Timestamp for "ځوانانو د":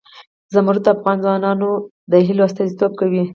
1.23-2.13